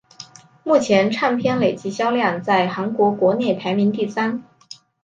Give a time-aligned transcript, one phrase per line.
[0.63, 4.43] 目前唱片累计销量在韩国国内排名第三。